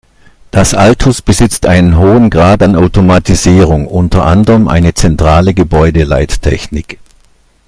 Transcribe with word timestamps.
Das 0.49 0.73
Altus 0.73 1.21
besitzt 1.21 1.67
einen 1.67 1.95
hohen 1.95 2.31
Grad 2.31 2.63
an 2.63 2.75
Automatisierung, 2.75 3.85
unter 3.85 4.25
anderem 4.25 4.67
eine 4.67 4.95
zentrale 4.95 5.53
Gebäudeleittechnik. 5.53 6.97